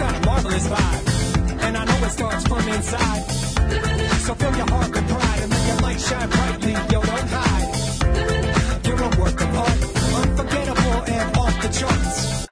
[0.00, 3.22] got a marvelous vibe, and I know it starts from inside.
[4.24, 6.72] So fill your heart with pride and make your light shine brightly.
[6.72, 8.86] Yo, don't hide.
[8.86, 9.78] You're a work of art,
[10.20, 12.48] unforgettable and off the charts.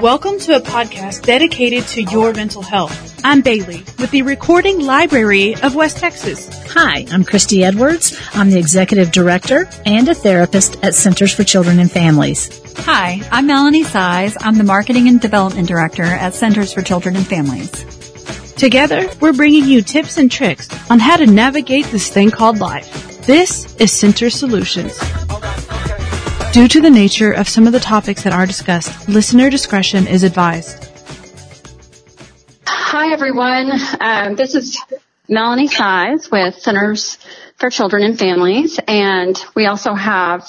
[0.00, 3.15] Welcome to a podcast dedicated to your mental health.
[3.28, 6.48] I'm Bailey with the Recording Library of West Texas.
[6.74, 8.16] Hi, I'm Christy Edwards.
[8.34, 12.62] I'm the Executive Director and a therapist at Centers for Children and Families.
[12.84, 14.36] Hi, I'm Melanie Size.
[14.42, 17.72] I'm the Marketing and Development Director at Centers for Children and Families.
[18.52, 23.26] Together, we're bringing you tips and tricks on how to navigate this thing called life.
[23.26, 24.96] This is Center Solutions.
[26.52, 30.22] Due to the nature of some of the topics that are discussed, listener discretion is
[30.22, 30.95] advised.
[32.88, 33.72] Hi, everyone.
[34.00, 34.80] Um, this is
[35.28, 37.18] Melanie Size with Centers
[37.56, 40.46] for Children and Families, and we also have,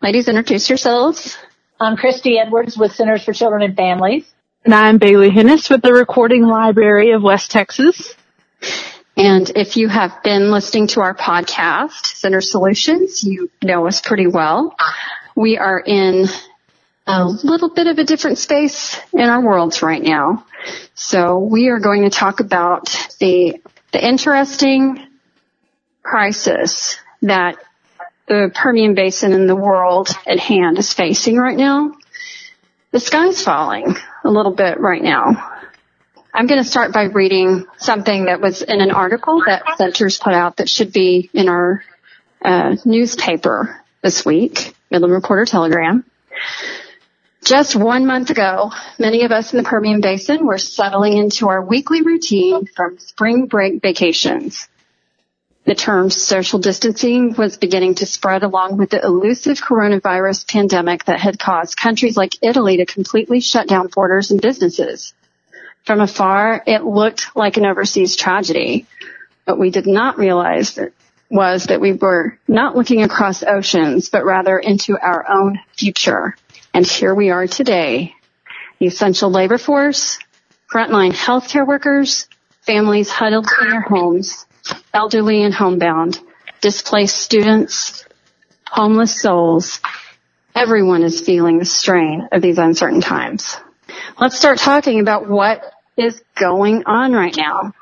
[0.00, 1.36] ladies, introduce yourselves.
[1.80, 4.32] I'm Christy Edwards with Centers for Children and Families.
[4.64, 8.14] And I'm Bailey Hennis with the Recording Library of West Texas.
[9.16, 14.28] And if you have been listening to our podcast, Center Solutions, you know us pretty
[14.28, 14.76] well.
[15.34, 16.26] We are in
[17.10, 20.44] a little bit of a different space in our worlds right now.
[20.94, 23.60] So we are going to talk about the,
[23.92, 25.06] the interesting
[26.02, 27.56] crisis that
[28.28, 31.92] the Permian Basin and the world at hand is facing right now.
[32.92, 35.56] The sky's falling a little bit right now.
[36.32, 40.32] I'm going to start by reading something that was in an article that Centers put
[40.32, 41.82] out that should be in our
[42.42, 46.04] uh, newspaper this week, Midland Reporter Telegram.
[47.44, 51.64] Just one month ago, many of us in the Permian Basin were settling into our
[51.64, 54.68] weekly routine from spring break vacations.
[55.64, 61.20] The term social distancing was beginning to spread along with the elusive coronavirus pandemic that
[61.20, 65.14] had caused countries like Italy to completely shut down borders and businesses.
[65.84, 68.86] From afar, it looked like an overseas tragedy.
[69.44, 70.78] What we did not realize
[71.30, 76.36] was that we were not looking across oceans, but rather into our own future.
[76.72, 78.14] And here we are today.
[78.78, 80.18] The essential labor force,
[80.72, 82.28] frontline healthcare workers,
[82.62, 84.46] families huddled in their homes,
[84.94, 86.18] elderly and homebound,
[86.60, 88.04] displaced students,
[88.66, 89.80] homeless souls.
[90.54, 93.56] Everyone is feeling the strain of these uncertain times.
[94.20, 97.72] Let's start talking about what is going on right now.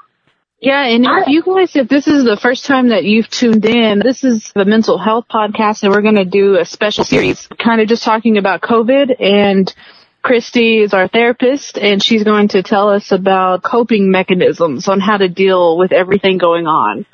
[0.60, 4.00] Yeah, and if you guys, if this is the first time that you've tuned in,
[4.00, 7.80] this is the mental health podcast and we're going to do a special series kind
[7.80, 9.72] of just talking about COVID and
[10.20, 15.16] Christy is our therapist and she's going to tell us about coping mechanisms on how
[15.16, 17.06] to deal with everything going on.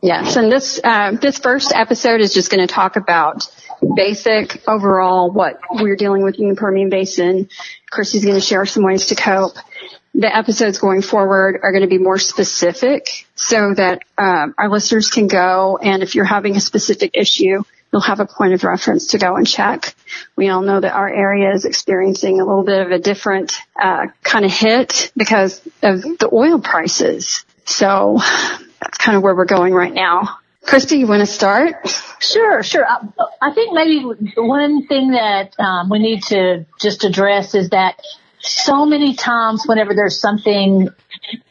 [0.00, 3.48] Yes, and this uh, this first episode is just going to talk about
[3.96, 7.48] basic overall what we're dealing with in the Permian Basin.
[7.90, 9.56] Christy's going to share some ways to cope.
[10.14, 15.10] The episodes going forward are going to be more specific so that um, our listeners
[15.10, 19.08] can go and if you're having a specific issue, you'll have a point of reference
[19.08, 19.94] to go and check.
[20.36, 24.06] We all know that our area is experiencing a little bit of a different uh,
[24.22, 27.44] kind of hit because of the oil prices.
[27.64, 28.18] So
[28.80, 30.38] that's kind of where we're going right now.
[30.66, 31.88] Christy, you want to start?
[32.18, 32.84] Sure, sure.
[32.84, 33.06] I,
[33.40, 34.02] I think maybe
[34.36, 38.00] one thing that um, we need to just address is that
[38.40, 40.88] so many times whenever there's something,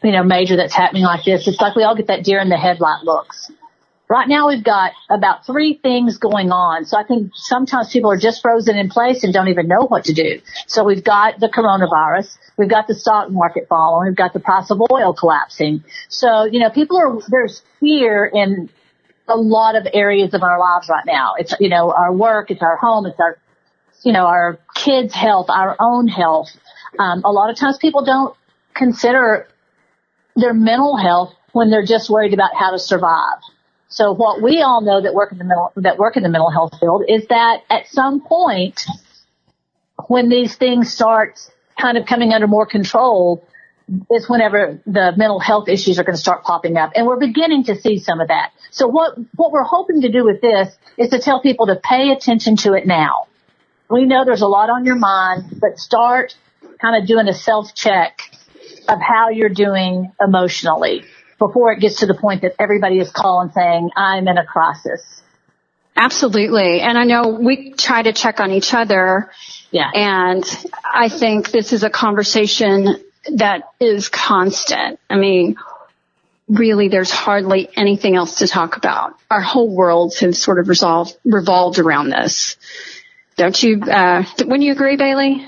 [0.02, 2.48] you know, major that's happening like this, it's like we all get that deer in
[2.48, 3.50] the headlight looks.
[4.08, 6.84] Right now we've got about three things going on.
[6.84, 10.04] So I think sometimes people are just frozen in place and don't even know what
[10.04, 10.40] to do.
[10.68, 12.36] So we've got the coronavirus.
[12.56, 14.06] We've got the stock market falling.
[14.08, 15.82] We've got the price of oil collapsing.
[16.08, 18.70] So, you know, people are, there's fear in
[19.28, 21.34] a lot of areas of our lives right now.
[21.36, 23.36] It's, you know, our work, it's our home, it's our,
[24.04, 26.50] you know, our kids' health, our own health.
[26.98, 28.36] Um, a lot of times people don't
[28.74, 29.48] consider
[30.34, 33.38] their mental health when they're just worried about how to survive.
[33.88, 36.50] So what we all know that work in the mental, that work in the mental
[36.50, 38.84] health field is that at some point
[40.08, 41.38] when these things start
[41.80, 43.46] kind of coming under more control
[44.10, 46.92] is whenever the mental health issues are going to start popping up.
[46.94, 48.50] And we're beginning to see some of that.
[48.70, 52.10] So what, what we're hoping to do with this is to tell people to pay
[52.10, 53.28] attention to it now.
[53.88, 56.34] We know there's a lot on your mind, but start
[56.80, 58.20] kind of doing a self check
[58.88, 61.04] of how you're doing emotionally
[61.38, 65.22] before it gets to the point that everybody is calling saying, I'm in a crisis.
[65.96, 66.80] Absolutely.
[66.80, 69.30] And I know we try to check on each other.
[69.70, 69.90] Yeah.
[69.94, 70.44] And
[70.84, 73.02] I think this is a conversation
[73.34, 75.00] that is constant.
[75.08, 75.56] I mean,
[76.48, 79.14] really there's hardly anything else to talk about.
[79.30, 82.56] Our whole worlds have sort of resolved, revolved around this.
[83.36, 85.46] Don't you, uh, wouldn't you agree, Bailey?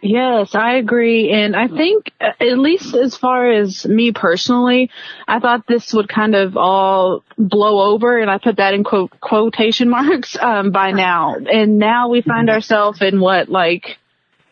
[0.00, 1.30] Yes, I agree.
[1.32, 4.90] And I think, uh, at least as far as me personally,
[5.26, 9.18] I thought this would kind of all blow over, and I put that in quote,
[9.20, 11.36] quotation marks, um, by now.
[11.36, 13.98] And now we find ourselves in what, like,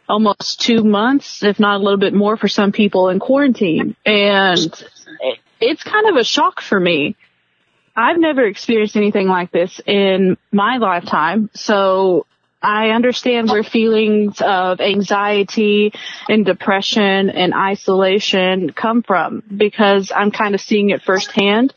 [0.08, 3.96] almost two months, if not a little bit more for some people in quarantine.
[4.04, 4.84] And
[5.60, 7.16] it's kind of a shock for me.
[7.96, 11.50] I've never experienced anything like this in my lifetime.
[11.54, 12.26] So
[12.66, 15.92] I understand where feelings of anxiety
[16.28, 21.72] and depression and isolation come from because I'm kind of seeing it firsthand.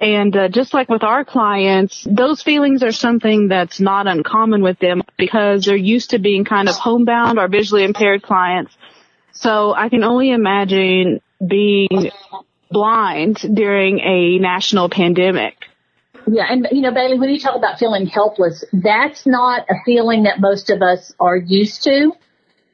[0.00, 4.78] And uh, just like with our clients, those feelings are something that's not uncommon with
[4.78, 8.78] them because they're used to being kind of homebound or visually impaired clients.
[9.32, 12.12] So I can only imagine being
[12.70, 15.67] blind during a national pandemic.
[16.30, 20.24] Yeah, and you know, Bailey, when you talk about feeling helpless, that's not a feeling
[20.24, 22.12] that most of us are used to.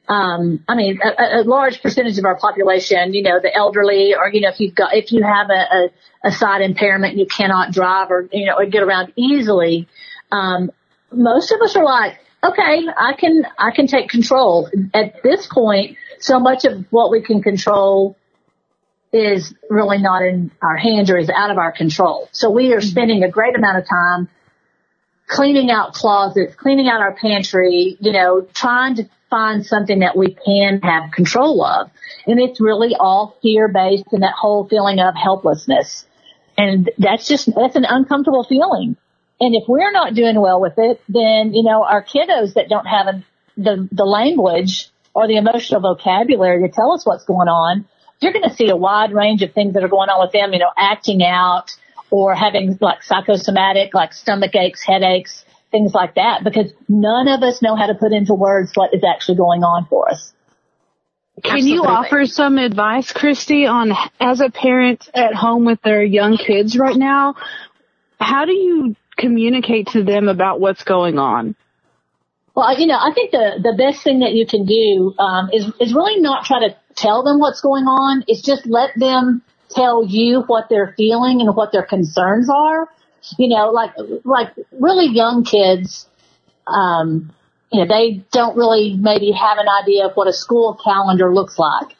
[0.07, 4.29] Um, I mean, a, a large percentage of our population, you know, the elderly, or
[4.31, 5.89] you know, if you've got, if you have a, a,
[6.29, 9.87] a side impairment, you cannot drive or you know, or get around easily.
[10.31, 10.71] Um,
[11.11, 14.69] most of us are like, okay, I can, I can take control.
[14.93, 18.17] At this point, so much of what we can control
[19.15, 22.27] is really not in our hands or is out of our control.
[22.33, 22.87] So we are mm-hmm.
[22.87, 24.29] spending a great amount of time
[25.27, 30.35] cleaning out closets, cleaning out our pantry, you know, trying to find something that we
[30.45, 31.89] can have control of.
[32.27, 36.05] And it's really all fear based and that whole feeling of helplessness.
[36.57, 38.97] And that's just, that's an uncomfortable feeling.
[39.39, 42.85] And if we're not doing well with it, then, you know, our kiddos that don't
[42.85, 43.25] have a,
[43.57, 47.85] the, the language or the emotional vocabulary to tell us what's going on,
[48.21, 50.53] you're going to see a wide range of things that are going on with them,
[50.53, 51.71] you know, acting out
[52.09, 57.61] or having like psychosomatic, like stomach aches, headaches, things like that, because none of us
[57.61, 60.33] know how to put into words what is actually going on for us.
[61.43, 61.73] Can Absolutely.
[61.73, 63.91] you offer some advice, Christy, on
[64.21, 67.35] as a parent at home with their young kids right now,
[68.21, 71.55] how do you communicate to them about what's going on?
[72.55, 75.65] Well, you know, I think the the best thing that you can do um, is
[75.81, 78.23] is really not try to tell them what's going on.
[78.27, 82.87] It's just let them tell you what they're feeling and what their concerns are.
[83.37, 83.91] You know, like
[84.23, 86.07] like really young kids,
[86.67, 87.33] um,
[87.71, 91.57] you know, they don't really maybe have an idea of what a school calendar looks
[91.57, 91.95] like.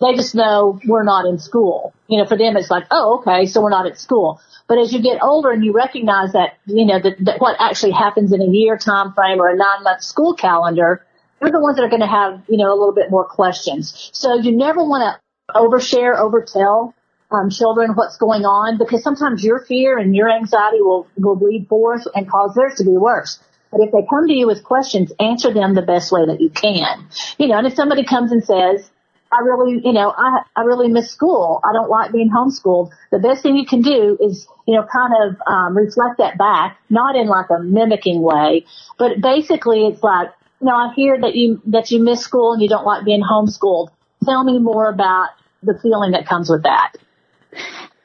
[0.00, 1.94] They just know we're not in school.
[2.08, 4.40] You know, for them it's like, oh, okay, so we're not at school.
[4.66, 7.92] But as you get older and you recognize that, you know, that, that what actually
[7.92, 11.04] happens in a year time frame or a nine month school calendar,
[11.42, 14.10] they're the ones that are going to have, you know, a little bit more questions.
[14.12, 16.94] So you never want to overshare, overtell
[17.32, 21.66] um, children what's going on because sometimes your fear and your anxiety will, will bleed
[21.68, 23.40] forth and cause theirs to be worse.
[23.72, 26.50] But if they come to you with questions, answer them the best way that you
[26.50, 27.08] can.
[27.38, 28.88] You know, and if somebody comes and says,
[29.32, 31.58] I really, you know, I, I really miss school.
[31.64, 32.90] I don't like being homeschooled.
[33.10, 36.78] The best thing you can do is, you know, kind of, um, reflect that back,
[36.90, 38.66] not in like a mimicking way,
[38.98, 40.28] but basically it's like,
[40.62, 43.90] know, I hear that you, that you miss school and you don't like being homeschooled.
[44.24, 45.30] Tell me more about
[45.62, 46.94] the feeling that comes with that.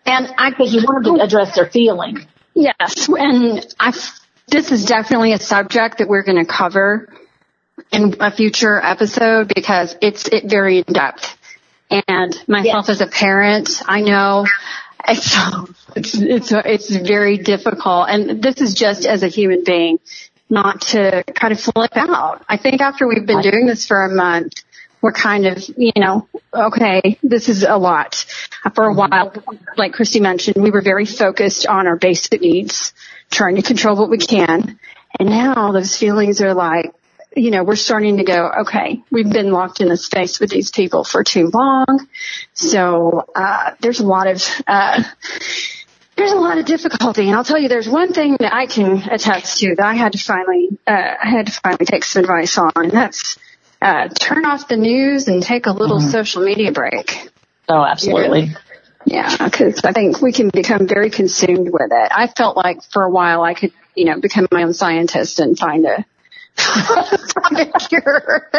[0.05, 2.25] And I, because you wanted to address their feeling.
[2.53, 3.07] Yes.
[3.09, 3.93] And I,
[4.47, 7.13] this is definitely a subject that we're going to cover
[7.91, 11.37] in a future episode because it's it very in depth.
[11.89, 12.89] And myself yes.
[12.89, 14.45] as a parent, I know
[15.07, 15.37] it's,
[15.95, 18.09] it's, it's, it's very difficult.
[18.09, 19.99] And this is just as a human being,
[20.49, 22.43] not to kind of flip out.
[22.47, 24.63] I think after we've been doing this for a month,
[25.01, 28.25] we're kind of, you know, okay, this is a lot.
[28.73, 29.33] For a while,
[29.75, 32.93] like Christy mentioned, we were very focused on our basic needs,
[33.29, 34.79] trying to control what we can.
[35.19, 36.93] And now those feelings are like,
[37.35, 40.71] you know, we're starting to go, okay, we've been locked in a space with these
[40.71, 42.07] people for too long.
[42.53, 45.03] So, uh, there's a lot of, uh,
[46.17, 47.27] there's a lot of difficulty.
[47.27, 50.13] And I'll tell you, there's one thing that I can attest to that I had
[50.13, 50.91] to finally, uh,
[51.23, 53.37] I had to finally take some advice on, and that's,
[53.81, 56.09] uh, turn off the news and take a little mm-hmm.
[56.09, 57.29] social media break.
[57.69, 58.55] Oh, absolutely.
[59.05, 62.11] Yeah, because I think we can become very consumed with it.
[62.11, 65.57] I felt like for a while I could, you know, become my own scientist and
[65.57, 66.05] find a
[67.87, 68.49] cure.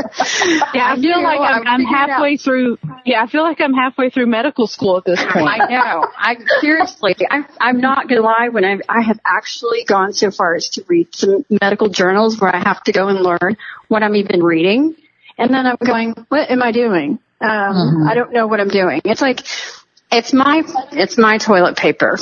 [0.75, 2.79] Yeah, I feel like I'm, I'm halfway through.
[3.05, 5.61] Yeah, I feel like I'm halfway through medical school at this point.
[5.61, 6.07] I know.
[6.17, 8.49] I seriously, I'm, I'm not gonna lie.
[8.51, 12.55] When I, I have actually gone so far as to read some medical journals where
[12.55, 13.57] I have to go and learn
[13.89, 14.95] what I'm even reading,
[15.37, 17.19] and then I'm going, what am I doing?
[17.41, 18.09] Um, mm-hmm.
[18.09, 19.01] I don't know what I'm doing.
[19.05, 19.41] It's like,
[20.11, 20.63] it's my,
[20.93, 22.19] it's my toilet paper.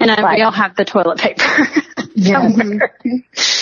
[0.00, 0.36] And I, right.
[0.38, 1.44] we all have the toilet paper.
[2.14, 2.48] yeah.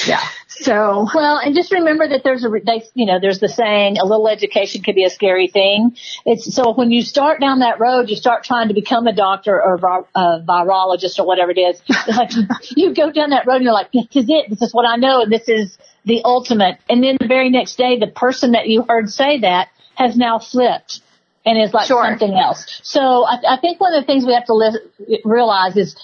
[0.06, 0.26] yeah.
[0.60, 4.04] So well, and just remember that there's a they, you know there's the saying a
[4.04, 5.96] little education could be a scary thing.
[6.26, 9.54] It's so when you start down that road, you start trying to become a doctor
[9.54, 11.80] or a virologist or whatever it is.
[12.10, 12.32] Like
[12.76, 14.50] you go down that road and you're like, this is it.
[14.50, 16.78] This is what I know, and this is the ultimate.
[16.88, 20.38] And then the very next day, the person that you heard say that has now
[20.38, 21.00] flipped
[21.46, 22.04] and is like sure.
[22.04, 22.80] something else.
[22.82, 25.96] So I, I think one of the things we have to li- realize is,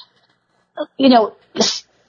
[0.96, 1.36] you know,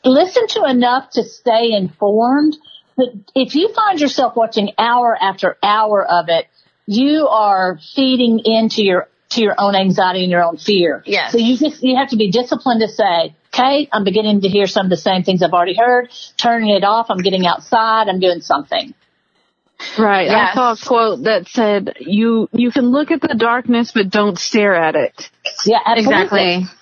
[0.07, 2.57] listen to enough to stay informed.
[2.95, 6.47] But if you find yourself watching hour after hour of it,
[6.87, 11.03] you are feeding into your to your own anxiety and your own fear.
[11.05, 11.33] Yes.
[11.33, 14.67] So you just you have to be disciplined to say, okay, I'm beginning to hear
[14.67, 16.09] some of the same things I've already heard.
[16.37, 17.07] Turning it off.
[17.09, 18.07] I'm getting outside.
[18.07, 18.93] I'm doing something.
[19.97, 20.25] Right.
[20.25, 20.51] Yes.
[20.51, 24.39] I saw a quote that said, "You you can look at the darkness, but don't
[24.39, 25.29] stare at it."
[25.65, 26.55] Yeah, absolutely.
[26.55, 26.76] exactly.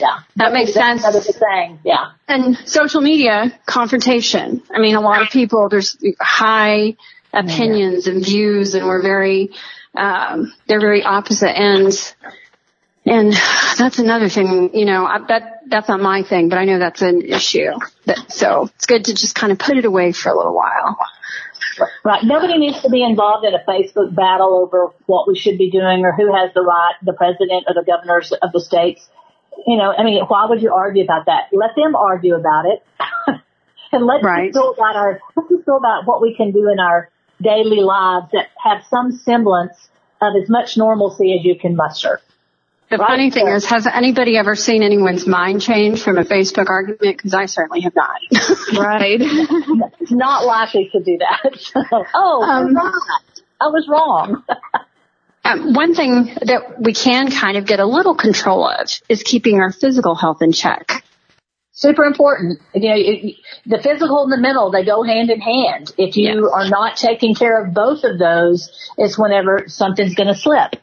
[0.00, 1.02] Yeah, That makes sense.
[1.02, 1.78] That's the thing.
[1.84, 2.12] Yeah.
[2.28, 4.62] And social media confrontation.
[4.74, 6.96] I mean, a lot of people, there's high
[7.32, 9.50] opinions and views and we're very,
[9.94, 12.14] um, they're very opposite ends.
[13.06, 13.32] And
[13.78, 17.02] that's another thing, you know, I, that, that's not my thing, but I know that's
[17.02, 17.72] an issue.
[18.04, 20.98] That, so it's good to just kind of put it away for a little while.
[22.04, 22.22] Right.
[22.24, 26.04] Nobody needs to be involved in a Facebook battle over what we should be doing
[26.04, 29.08] or who has the right, the president or the governors of the states.
[29.66, 31.48] You know, I mean, why would you argue about that?
[31.52, 32.82] Let them argue about it.
[33.92, 34.52] and let's Right.
[34.52, 37.08] just go about our, let's just go about what we can do in our
[37.42, 39.76] daily lives that have some semblance
[40.20, 42.20] of as much normalcy as you can muster.
[42.90, 43.06] The Right.
[43.08, 47.00] funny thing is, has anybody ever seen anyone's mind change from a Facebook argument?
[47.18, 48.16] Because I certainly have not.
[48.76, 49.20] Right.
[50.00, 51.60] It's not likely to do that.
[52.14, 52.76] Oh, Um.
[53.62, 54.42] I was wrong.
[55.50, 59.60] Um, one thing that we can kind of get a little control of is keeping
[59.60, 61.04] our physical health in check.
[61.72, 62.60] super important.
[62.74, 65.92] You know, it, the physical and the mental, they go hand in hand.
[65.96, 66.52] If you Yes.
[66.52, 70.76] are not taking care of both of those, it's whenever something's going to slip.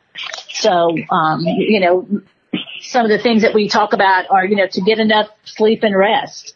[0.49, 2.07] So, um, you know,
[2.81, 5.83] some of the things that we talk about are, you know, to get enough sleep
[5.83, 6.55] and rest.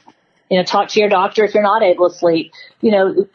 [0.50, 2.52] You know, talk to your doctor if you're not able to sleep.
[2.82, 3.28] You know,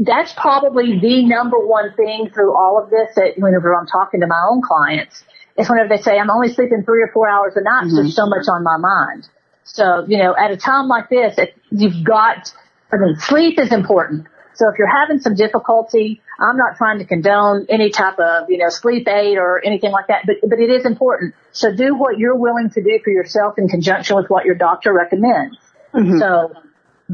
[0.00, 4.26] that's probably the number one thing through all of this that whenever I'm talking to
[4.26, 5.22] my own clients
[5.58, 8.16] is whenever they say I'm only sleeping three or four hours a night, 'cause there's
[8.16, 8.30] so mm-hmm.
[8.30, 9.28] much on my mind.
[9.64, 12.52] So, you know, at a time like this, it, you've got,
[12.90, 14.26] I mean, sleep is important.
[14.54, 18.58] So if you're having some difficulty, I'm not trying to condone any type of, you
[18.58, 21.34] know, sleep aid or anything like that, but, but it is important.
[21.52, 24.92] So do what you're willing to do for yourself in conjunction with what your doctor
[24.92, 25.56] recommends.
[25.94, 26.18] Mm-hmm.
[26.18, 26.52] So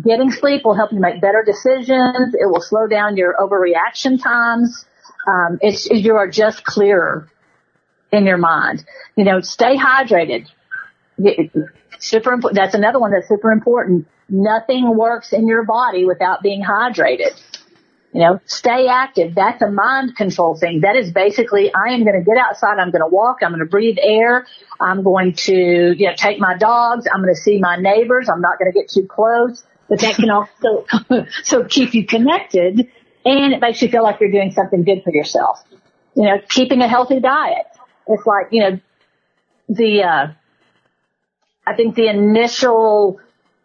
[0.02, 2.34] getting sleep will help you make better decisions.
[2.34, 4.84] It will slow down your overreaction times.
[5.26, 7.28] Um, it's, you are just clearer
[8.12, 8.84] in your mind.
[9.16, 10.46] You know, stay hydrated.
[11.98, 12.60] Super important.
[12.60, 14.06] That's another one that's super important.
[14.28, 17.40] Nothing works in your body without being hydrated.
[18.12, 19.34] You know, stay active.
[19.34, 20.80] That's a mind control thing.
[20.80, 22.78] That is basically, I am going to get outside.
[22.78, 23.38] I'm going to walk.
[23.42, 24.46] I'm going to breathe air.
[24.80, 27.06] I'm going to, you know, take my dogs.
[27.12, 28.28] I'm going to see my neighbors.
[28.30, 30.86] I'm not going to get too close, but that can also,
[31.42, 32.90] so keep you connected
[33.24, 35.62] and it makes you feel like you're doing something good for yourself.
[36.14, 37.66] You know, keeping a healthy diet.
[38.06, 38.80] It's like, you know,
[39.68, 40.26] the, uh,
[41.66, 43.20] I think the initial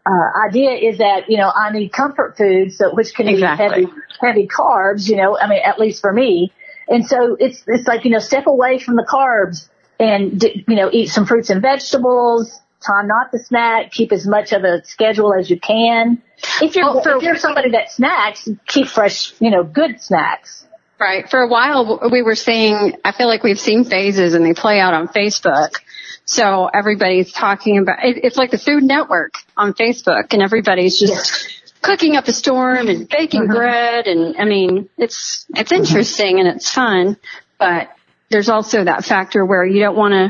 [0.05, 3.85] uh, idea is that you know I need comfort food, so which can Exactly.
[3.85, 5.07] be heavy heavy carbs.
[5.07, 6.51] You know, I mean at least for me.
[6.87, 10.75] And so it's it's like you know step away from the carbs and d- you
[10.75, 12.59] know eat some fruits and vegetables.
[12.85, 13.91] Time not to snack.
[13.91, 16.21] Keep as much of a schedule as you can.
[16.61, 19.33] If you're Well, for- if you're somebody that snacks, keep fresh.
[19.39, 20.65] You know, good snacks.
[20.99, 21.29] Right.
[21.29, 24.79] For a while, we were seeing, I feel like we've seen phases and they play
[24.79, 25.77] out on Facebook.
[26.25, 31.49] So everybody's talking about, it, it's like the Food Network on Facebook and everybody's just
[31.81, 34.05] cooking up a storm and baking bread.
[34.05, 37.17] And I mean, it's, it's interesting and it's fun,
[37.57, 37.89] but
[38.29, 40.29] there's also that factor where you don't want to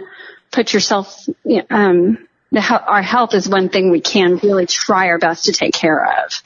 [0.52, 1.28] put yourself,
[1.70, 2.18] um,
[2.52, 6.06] the, our health is one thing we can really try our best to take care
[6.26, 6.44] of.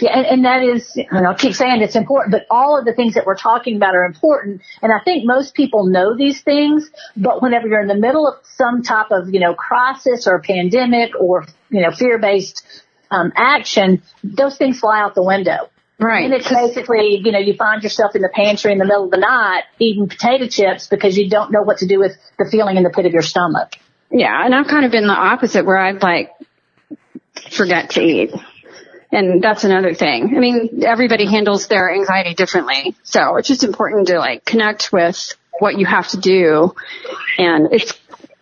[0.00, 2.84] Yeah, and, and that is, you know, I keep saying it's important, but all of
[2.84, 4.60] the things that we're talking about are important.
[4.82, 8.34] And I think most people know these things, but whenever you're in the middle of
[8.44, 12.62] some type of, you know, crisis or pandemic or, you know, fear-based
[13.10, 15.70] um, action, those things fly out the window.
[15.98, 16.24] Right.
[16.24, 19.10] And it's basically, you know, you find yourself in the pantry in the middle of
[19.10, 22.76] the night eating potato chips because you don't know what to do with the feeling
[22.76, 23.76] in the pit of your stomach.
[24.10, 26.30] Yeah, and I've kind of been the opposite where I'd like
[27.50, 28.32] forget to eat.
[29.10, 30.36] And that's another thing.
[30.36, 32.94] I mean, everybody handles their anxiety differently.
[33.04, 36.74] So it's just important to like connect with what you have to do.
[37.38, 37.98] And it's,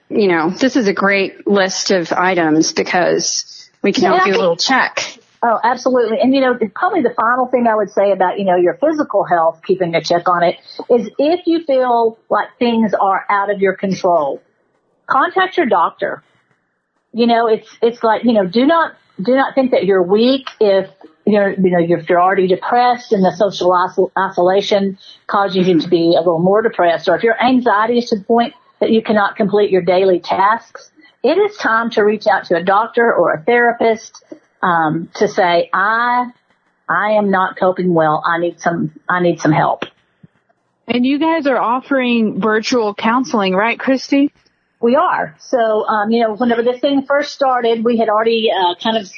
[0.08, 4.32] you know, this is a great list of items because we can Yeah, all do
[4.32, 5.18] a little check.
[5.42, 6.18] Oh, absolutely.
[6.20, 9.23] And you know, probably the final thing I would say about, you know, your physical
[9.23, 10.56] health, keeping a check on it,
[10.90, 14.42] is if you feel like things are out of your control,
[15.06, 16.22] contact your doctor.
[17.12, 20.48] You know, it's, it's like, you know, do not, do not think that you're weak
[20.60, 20.90] if
[21.25, 23.72] you're, you know, if you're already depressed and the social
[24.18, 28.16] isolation causes you to be a little more depressed, or if your anxiety is to
[28.16, 30.90] the point that you cannot complete your daily tasks,
[31.22, 34.22] it is time to reach out to a doctor or a therapist
[34.62, 36.30] um, to say, I,
[36.88, 38.22] I am not coping well.
[38.25, 39.84] I need some, I need some help.
[40.86, 44.30] And you guys are offering virtual counseling, right, Christy?
[44.80, 45.35] We are.
[45.38, 49.11] So, um, you know, whenever this thing first started, we had already uh, kind of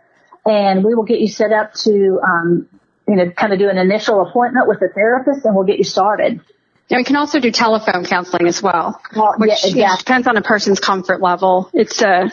[0.47, 2.69] And we will get you set up to, um,
[3.09, 5.85] you know, kind of do an initial appointment with a therapist and we'll get you
[5.85, 6.41] started.
[6.91, 9.97] And we can also do telephone counseling as well, Well, which yeah, yeah.
[9.97, 11.69] depends on a person's comfort level.
[11.73, 12.31] It's a,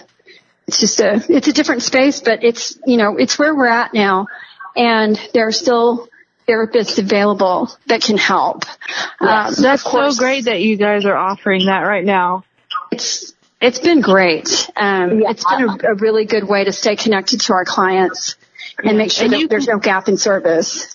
[0.68, 3.94] it's just a, it's a different space, but it's, you know, it's where we're at
[3.94, 4.28] now.
[4.76, 6.08] And there are still
[6.48, 8.66] therapists available that can help.
[9.20, 12.44] Um, That's course, so great that you guys are offering that right now.
[12.92, 14.70] It's, it's been great.
[14.76, 15.32] Um, Yeah.
[15.32, 18.36] it's been a, a really good way to stay connected to our clients
[18.84, 20.94] and make sure And that there's no gap in service.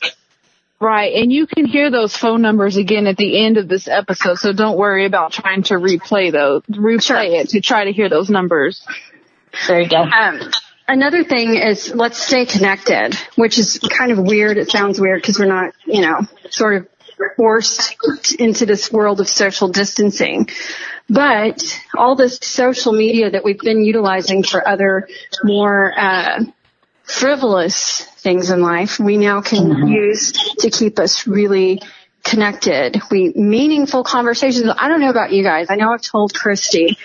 [0.80, 1.12] Right.
[1.14, 4.38] And you can hear those phone numbers again at the end of this episode.
[4.38, 7.20] So don't worry about trying to replay those, replay Sure.
[7.20, 8.86] it to try to hear those numbers.
[9.66, 9.96] There you go.
[10.02, 10.40] Um,
[10.86, 14.56] another thing is let's stay connected, which is kind of weird.
[14.56, 16.20] It sounds weird because we're not, you know,
[16.50, 16.88] sort of
[17.36, 17.96] forced
[18.38, 20.48] into this world of social distancing.
[21.10, 21.60] But
[21.96, 25.08] all this social media that we've been utilizing for other
[25.42, 26.44] more uh,
[27.02, 29.88] frivolous things in life, we now can mm-hmm.
[29.88, 31.80] use to keep us really
[32.24, 33.00] connected.
[33.10, 34.70] We meaningful conversations.
[34.76, 35.68] I don't know about you guys.
[35.70, 36.98] I know I've told Christy.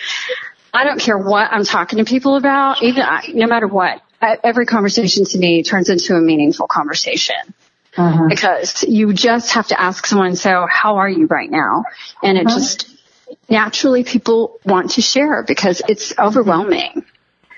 [0.72, 4.02] I don't care what I'm talking to people about, even I- no matter what.
[4.42, 7.36] Every conversation to me turns into a meaningful conversation
[7.94, 8.28] mm-hmm.
[8.28, 11.84] because you just have to ask someone, so how are you right now?
[12.22, 12.56] And it mm-hmm.
[12.56, 12.88] just
[13.48, 17.04] naturally people want to share because it's overwhelming.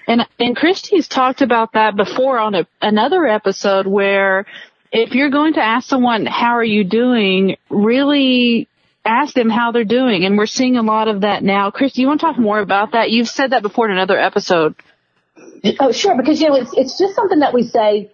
[0.06, 4.46] And and Christy's talked about that before on a, another episode where
[4.92, 8.68] if you're going to ask someone how are you doing, really
[9.04, 10.24] ask them how they're doing.
[10.24, 11.70] And we're seeing a lot of that now.
[11.70, 13.10] Christy, you want to talk more about that?
[13.10, 14.74] You've said that before in another episode.
[15.80, 18.10] Oh, sure, because you know it's it's just something that we say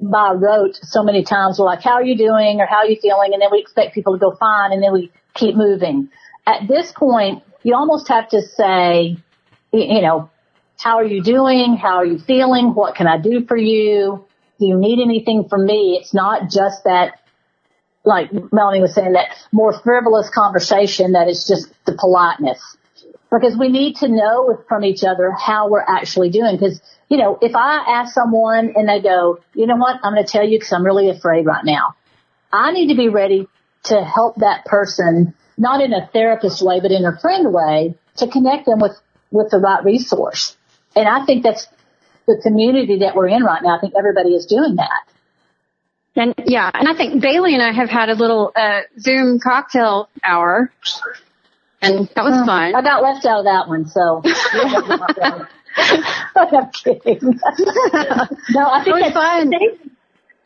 [0.00, 1.58] by rote so many times.
[1.58, 3.94] We're like, "How are you doing?" or "How are you feeling?" and then we expect
[3.94, 6.08] people to go fine, and then we keep moving.
[6.46, 9.16] At this point, you almost have to say,
[9.72, 10.30] you know,
[10.78, 11.76] "How are you doing?
[11.76, 12.74] How are you feeling?
[12.74, 14.24] What can I do for you?
[14.58, 17.20] Do you need anything from me?" It's not just that,
[18.04, 22.76] like Melanie was saying, that more frivolous conversation that is just the politeness
[23.30, 26.56] because we need to know from each other how we're actually doing.
[26.56, 30.24] Because, you know, if I ask someone and they go, you know what, I'm going
[30.24, 31.94] to tell you because I'm really afraid right now.
[32.52, 33.48] I need to be ready
[33.84, 38.28] to help that person, not in a therapist way, but in a friend way, to
[38.28, 38.96] connect them with,
[39.30, 40.56] with the right resource.
[40.96, 41.68] And I think that's
[42.26, 43.76] the community that we're in right now.
[43.76, 45.02] I think everybody is doing that.
[46.16, 50.08] And yeah, and I think Bailey and I have had a little uh, Zoom cocktail
[50.24, 50.72] hour,
[51.82, 52.74] and that was I fun.
[52.74, 54.22] I got left out of that one, so.
[56.36, 57.18] I'm kidding.
[58.50, 59.52] no, I think that's fun.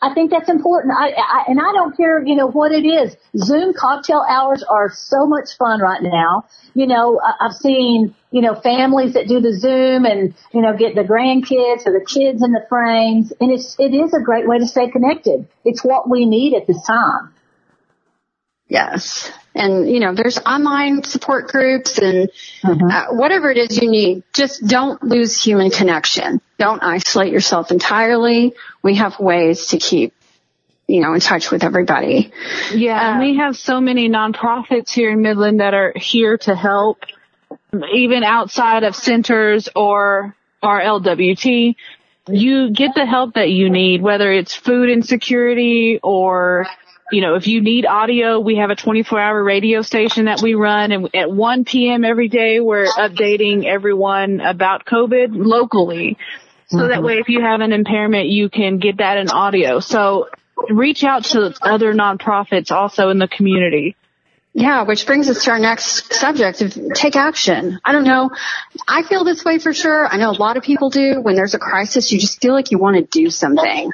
[0.03, 0.95] I think that's important.
[0.99, 3.17] I, I and I don't care, you know, what it is.
[3.37, 6.47] Zoom cocktail hours are so much fun right now.
[6.73, 10.75] You know, I, I've seen, you know, families that do the Zoom and, you know,
[10.75, 13.33] get the grandkids or the kids in the frames.
[13.41, 15.47] And it's, it is a great way to stay connected.
[15.65, 17.35] It's what we need at this time.
[18.69, 19.31] Yes.
[19.55, 22.31] And, you know, there's online support groups and
[22.63, 24.23] uh, whatever it is you need.
[24.33, 26.41] Just don't lose human connection.
[26.59, 28.55] Don't isolate yourself entirely.
[28.83, 30.15] We have ways to keep,
[30.87, 32.33] you know, in touch with everybody.
[32.73, 37.05] Yeah, and we have so many nonprofits here in Midland that are here to help,
[37.93, 41.75] even outside of centers or RLWT.
[42.29, 46.67] You get the help that you need, whether it's food insecurity or,
[47.11, 50.55] you know, if you need audio, we have a 24 hour radio station that we
[50.55, 52.05] run and at 1 p.m.
[52.05, 56.17] every day we're updating everyone about COVID locally.
[56.69, 57.05] So that mm-hmm.
[57.05, 59.81] way if you have an impairment, you can get that in audio.
[59.81, 60.29] So
[60.69, 63.97] reach out to other nonprofits also in the community.
[64.53, 67.79] Yeah, which brings us to our next subject of take action.
[67.85, 68.31] I don't know.
[68.87, 70.07] I feel this way for sure.
[70.07, 71.21] I know a lot of people do.
[71.21, 73.93] When there's a crisis, you just feel like you want to do something.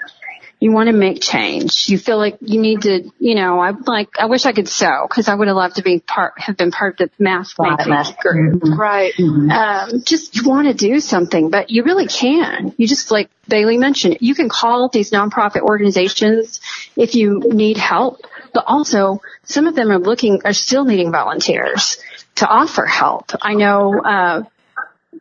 [0.58, 1.86] You want to make change.
[1.88, 5.06] You feel like you need to, you know, I like, I wish I could sew
[5.06, 8.14] because I would have loved to be part, have been part of the mask making
[8.20, 8.62] group.
[8.64, 9.12] Right.
[9.18, 12.74] Um, just want to do something, but you really can.
[12.78, 16.60] You just like Bailey mentioned, you can call these nonprofit organizations
[16.96, 18.22] if you need help,
[18.54, 21.98] but also some of them are looking, are still needing volunteers
[22.36, 23.32] to offer help.
[23.42, 24.42] I know, uh,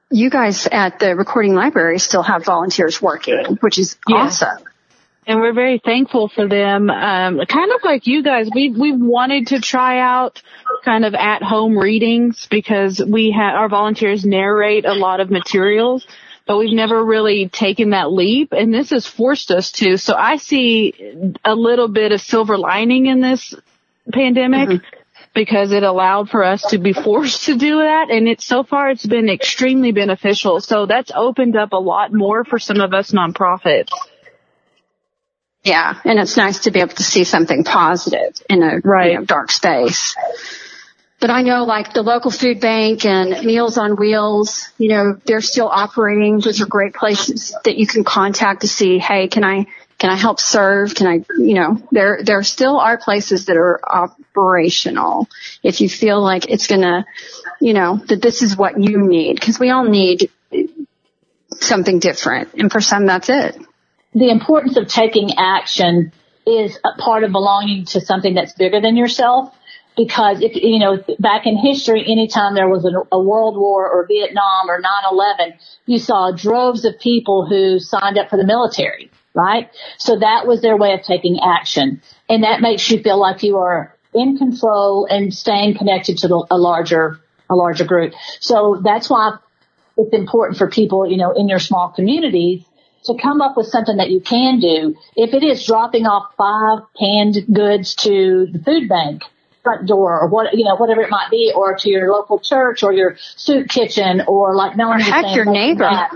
[0.09, 4.41] you guys at the recording library still have volunteers working, which is Yes.
[4.41, 4.63] awesome.
[5.27, 6.89] And we're very thankful for them.
[6.89, 10.41] Um, kind of like you guys, we we wanted to try out
[10.83, 16.05] kind of at home readings because we have our volunteers narrate a lot of materials,
[16.45, 19.97] but we've never really taken that leap, and this has forced us to.
[19.97, 23.53] So I see a little bit of silver lining in this
[24.11, 24.81] pandemic.
[25.33, 28.89] Because it allowed for us to be forced to do that, and it's so far
[28.89, 30.61] it's been extremely beneficial.
[30.61, 33.89] So that's opened up a lot more for some of us nonprofits.
[35.65, 39.13] Yeah, and it's nice to be able to see something positive in a Right.
[39.13, 40.15] you know, dark space.
[41.19, 45.41] But I know like the local food bank and Meals on Wheels, you know, they're
[45.41, 46.39] still operating.
[46.39, 49.65] Those are great places that you can contact to see, hey, can I,
[49.97, 50.93] can I help serve?
[50.93, 55.27] Can I, you know, there, there still are places that are operational.
[55.63, 57.07] If you feel like it's gonna,
[57.59, 60.29] you know, that this is what you need, cause we all need
[61.53, 62.53] something different.
[62.53, 63.57] And for some, that's it.
[64.15, 66.11] The importance of taking action
[66.47, 69.53] is a part of belonging to something that's bigger than yourself.
[69.97, 74.05] Because if, you know, back in history, anytime there was a, a world war or
[74.07, 75.53] Vietnam or 9-11,
[75.85, 79.69] you saw droves of people who signed up for the military, right?
[79.97, 82.01] So that was their way of taking action.
[82.29, 86.45] And that makes you feel like you are in control and staying connected to the,
[86.51, 88.13] a larger, a larger group.
[88.41, 89.37] So that's why
[89.97, 92.65] it's important for people, you know, in your small communities
[93.05, 94.95] to come up with something that you can do.
[95.15, 99.23] If it is dropping off five canned goods to the food bank
[99.63, 102.83] front door or what, you know, whatever it might be, or to your local church
[102.83, 105.79] or your soup kitchen or like Melanie was heck, your neighbor.
[105.83, 106.11] that-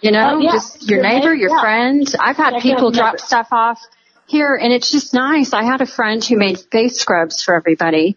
[0.00, 0.52] You know, Uh, yeah.
[0.52, 1.60] just your Your neighbor, neighbor, your yeah.
[1.60, 2.14] friend.
[2.20, 3.80] I've had Yeah, people yeah, drop stuff off
[4.26, 5.52] here and it's just nice.
[5.52, 8.16] I had a friend who made face scrubs for everybody.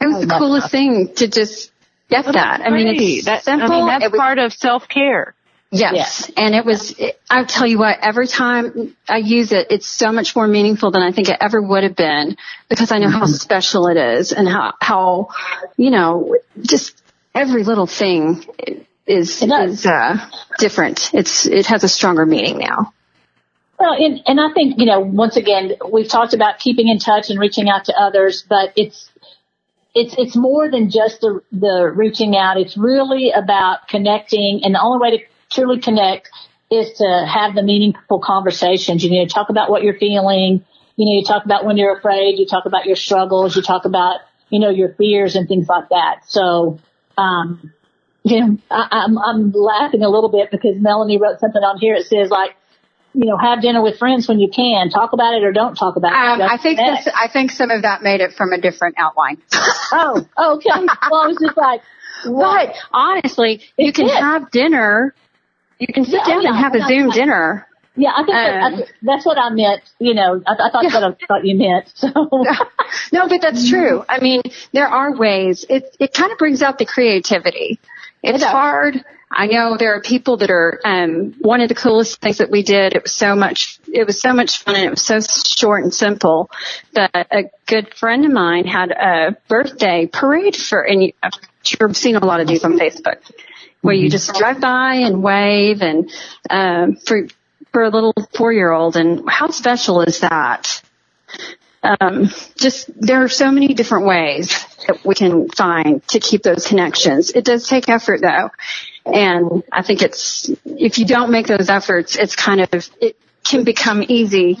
[0.00, 1.70] It was Oh, the that's coolest thing to just
[2.10, 2.60] get that.
[2.62, 3.00] I mean, Great.
[3.18, 3.72] it's That- simple.
[3.72, 5.34] I mean, that's It was- part of self care.
[5.70, 6.30] Yes.
[6.36, 10.12] And it was, it, I'll tell you what, every time I use it, it's so
[10.12, 12.36] much more meaningful than I think it ever would have been
[12.68, 15.28] because I know how special it is and how, how,
[15.76, 17.02] you know, just
[17.34, 18.44] every little thing
[19.06, 21.10] is, is, uh, different.
[21.12, 22.92] It's, it has a stronger meaning now.
[23.78, 27.28] Well, and, and I think, you know, once again, we've talked about keeping in touch
[27.28, 29.10] and reaching out to others, but it's,
[29.94, 32.56] it's, it's more than just the, the reaching out.
[32.56, 36.30] It's really about connecting and the only way to truly connect
[36.70, 39.04] is to have the meaningful conversations.
[39.04, 40.64] You know, talk about what you're feeling.
[40.96, 42.38] You know, you talk about when you're afraid.
[42.38, 43.54] You talk about your struggles.
[43.54, 46.22] You talk about, you know, your fears and things like that.
[46.26, 46.80] So,
[47.18, 47.72] um,
[48.24, 51.94] you know, I, I'm, I'm laughing a little bit because Melanie wrote something on here.
[51.94, 52.56] It says like,
[53.14, 54.90] you know, have dinner with friends when you can.
[54.90, 56.42] Talk about it or don't talk about it.
[56.42, 59.38] Um, I think this, I think some of that made it from a different outline.
[59.92, 60.68] Oh, okay.
[60.74, 61.80] well, I was just like,
[62.24, 62.66] what?
[62.66, 65.14] But honestly, you can have dinner.
[65.78, 66.88] You can sit Yeah, down yeah, and have a yeah.
[66.88, 67.66] Zoom dinner.
[67.98, 69.82] Yeah, I think that, Um, I, that's what I meant.
[69.98, 71.90] You know, I, I thought that's what I thought you meant.
[71.94, 72.08] So,
[73.12, 74.04] no, but that's true.
[74.08, 75.64] I mean, there are ways.
[75.68, 77.78] It it kind of brings out the creativity.
[78.22, 79.02] It's hard.
[79.30, 80.80] I know there are people that are.
[80.84, 82.94] Um, one of the coolest things that we did.
[82.94, 83.78] It was so much.
[83.92, 86.50] It was so much fun, and it was so short and simple.
[86.92, 91.30] That a good friend of mine had a birthday parade for, and you, I'm
[91.62, 93.18] sure I've seen a lot of these on Facebook,
[93.86, 96.10] where you just drive by and wave, and
[96.50, 97.28] um, for
[97.72, 98.96] for a little four year old.
[98.96, 100.82] And how special is that?
[102.00, 104.48] um, just there are so many different ways
[104.86, 107.30] that we can find to keep those connections.
[107.30, 108.50] It does take effort though.
[109.04, 113.62] And I think it's, if you don't make those efforts, it's kind of, it can
[113.62, 114.58] become easy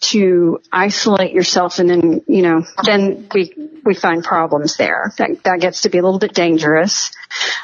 [0.00, 3.52] to isolate yourself and then, you know, then we,
[3.84, 5.12] we find problems there.
[5.18, 7.10] That, that gets to be a little bit dangerous.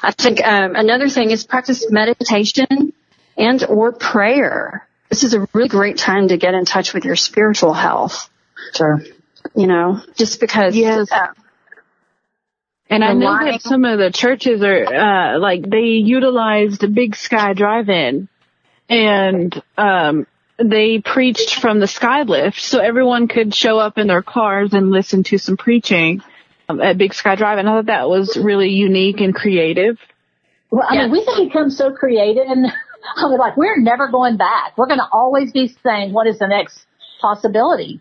[0.03, 2.93] I think, um, another thing is practice meditation
[3.37, 4.87] and or prayer.
[5.11, 8.29] This is a really great time to get in touch with your spiritual health
[8.75, 9.03] sure.
[9.55, 10.77] you know, just because.
[10.77, 11.11] Yes.
[11.13, 11.29] Uh,
[12.91, 16.89] And I know Relying- that some of the churches are, uh, like they utilized the
[16.89, 18.29] Big Sky Drive-In
[18.89, 20.27] and, um,
[20.59, 24.91] they preached from the sky lift so everyone could show up in their cars and
[24.91, 26.23] listen to some preaching.
[26.69, 29.99] um, at Big Sky Drive, and I thought that was really unique and creative.
[30.71, 32.67] Well, I mean, we have become so creative, and
[33.17, 34.77] I was like, we're never going back.
[34.79, 36.87] We're going to always be saying, what is the next
[37.21, 38.01] possibility?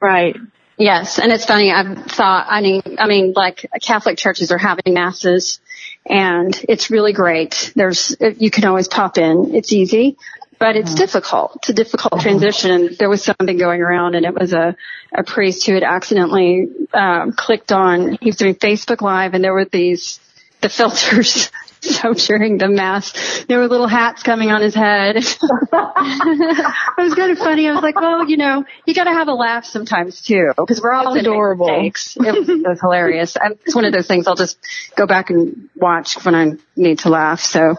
[0.00, 0.36] Right.
[0.76, 1.70] Yes, and it's funny.
[1.70, 2.46] I've thought.
[2.50, 5.60] I mean, I mean, like Catholic churches are having masses,
[6.04, 7.72] and it's really great.
[7.76, 9.54] There's you can always pop in.
[9.54, 10.16] It's easy,
[10.58, 11.56] but it's difficult.
[11.56, 12.70] It's a difficult transition.
[12.70, 14.76] And there was something going around, and it was a
[15.12, 18.18] a priest who had accidentally um, clicked on.
[18.20, 20.20] He was doing Facebook Live, and there were these
[20.60, 21.50] the filters.
[22.04, 25.16] So during the mass, there were little hats coming on his head.
[25.16, 25.24] it
[26.98, 27.68] was kind of funny.
[27.68, 30.82] I was like, well, you know, you got to have a laugh sometimes too, because
[30.82, 31.68] we're all adorable.
[31.68, 33.36] It was, it was hilarious.
[33.36, 34.58] And it's one of those things I'll just
[34.96, 37.40] go back and watch when I need to laugh.
[37.40, 37.76] So, uh,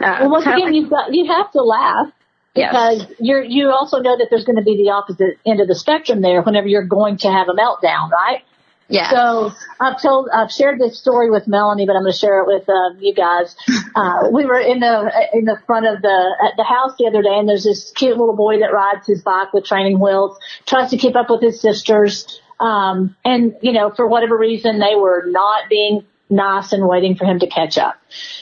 [0.00, 2.12] Well, once again, you've got, you have to laugh
[2.54, 2.72] yes.
[2.72, 5.74] because you're, you also know that there's going to be the opposite end of the
[5.74, 8.42] spectrum there whenever you're going to have a meltdown, right?
[8.88, 9.10] Yeah.
[9.10, 12.46] So I've told, I've shared this story with Melanie, but I'm going to share it
[12.46, 13.54] with uh, you guys.
[13.94, 17.20] Uh, we were in the in the front of the at the house the other
[17.20, 20.90] day, and there's this cute little boy that rides his bike with training wheels, tries
[20.90, 25.24] to keep up with his sisters, um, and you know for whatever reason they were
[25.26, 27.96] not being nice and waiting for him to catch up.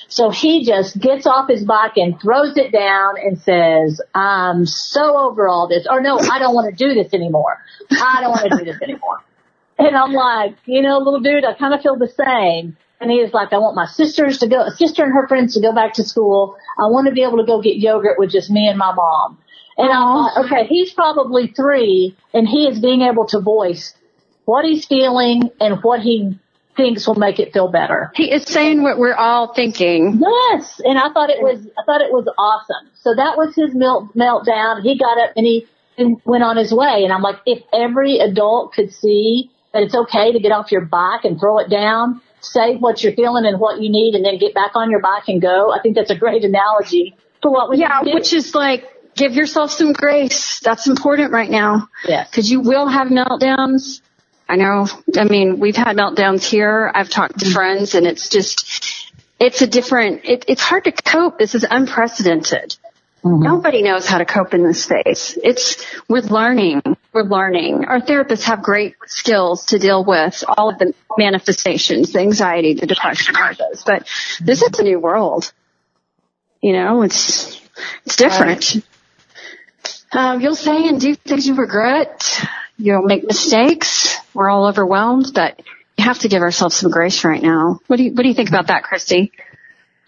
[0.09, 5.17] So he just gets off his bike and throws it down and says, I'm so
[5.17, 5.87] over all this.
[5.89, 7.59] Or no, I don't want to do this anymore.
[7.91, 9.23] I don't want to do this anymore.
[9.79, 12.77] And I'm like, you know, little dude, I kind of feel the same.
[13.01, 15.61] And he is like, I want my sisters to go, sister and her friends to
[15.61, 16.57] go back to school.
[16.79, 19.39] I want to be able to go get yogurt with just me and my mom.
[19.77, 23.95] And I'm like, okay, he's probably three and he is being able to voice
[24.47, 26.39] what he's feeling and what he
[26.77, 28.11] thinks will make it feel better.
[28.15, 30.21] he is saying what we're all thinking.
[30.21, 32.91] Yes, and I thought it was I thought it was awesome.
[32.95, 34.83] So that was his melt meltdown.
[34.83, 35.67] He got up and he
[35.99, 37.05] and went on his way.
[37.05, 40.81] And I'm like, if every adult could see that it's okay to get off your
[40.81, 44.39] bike and throw it down, say what you're feeling and what you need, and then
[44.39, 45.71] get back on your bike and go.
[45.71, 48.15] I think that's a great analogy for what we Yeah, need to do.
[48.15, 50.61] which is like, give yourself some grace.
[50.61, 51.89] That's important right now.
[52.07, 52.31] Yes.
[52.31, 54.01] Cause you will have meltdowns.
[54.49, 56.91] I know, I mean, we've had meltdowns here.
[56.95, 57.55] I've talked to mm-hmm.
[57.55, 61.39] friends and it's just, it's a different, it, it's hard to cope.
[61.39, 62.77] This is unprecedented.
[63.27, 65.39] Nobody knows how to cope in this space.
[65.43, 66.83] It's, we're learning.
[67.13, 67.85] We're learning.
[67.87, 72.87] Our therapists have great skills to deal with all of the manifestations, the anxiety, the
[72.87, 73.83] depression, all those.
[73.85, 74.09] But
[74.41, 75.53] this is a new world.
[76.61, 77.61] You know, it's,
[78.05, 78.77] it's different.
[80.13, 82.41] Um, you'll say and do things you regret.
[82.79, 84.17] You'll make mistakes.
[84.35, 85.61] We're all overwhelmed, but
[85.99, 87.81] you have to give ourselves some grace right now.
[87.87, 89.33] What do you, what do you think about that, Christy?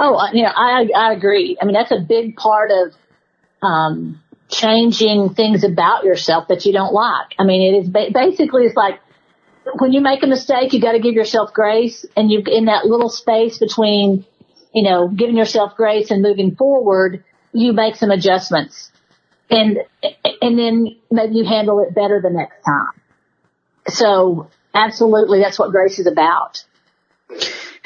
[0.01, 1.57] Oh, I- you know, I I agree.
[1.61, 2.95] I mean, that's a big part of
[3.63, 7.35] um, changing things about yourself that you don't like.
[7.39, 9.01] I mean, it is ba- basically it's like
[9.79, 12.87] when you make a mistake, you got to give yourself grace, and you in that
[12.87, 14.25] little space between,
[14.73, 18.91] you know, giving yourself grace and moving forward, you make some adjustments,
[19.51, 19.79] and
[20.41, 22.93] and then maybe you handle it better the next time.
[23.89, 26.65] So, absolutely, that's what grace is about.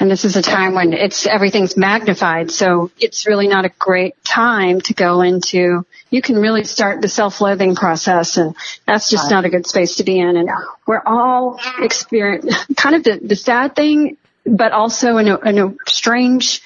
[0.02, 4.16] And this is a time when it's everything's magnified, so it's really not a great
[4.24, 5.86] time to go into.
[6.10, 10.02] You can really start the self-loathing process, and that's just not a good space to
[10.02, 10.36] be in.
[10.36, 10.50] And
[10.88, 15.74] we're all experience kind of the, the sad thing, but also in a, in a
[15.86, 16.62] strange,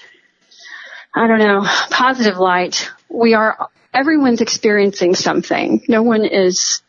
[1.15, 2.91] I don't know, positive light.
[3.11, 5.83] We are everyone's experiencing something.
[5.89, 6.81] No one is.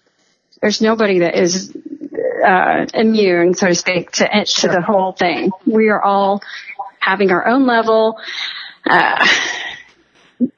[0.61, 1.75] There's nobody that is
[2.45, 5.51] uh, immune, so to speak, to to the whole thing.
[5.65, 6.41] We are all
[6.99, 8.19] having our own level.
[8.89, 9.25] Uh,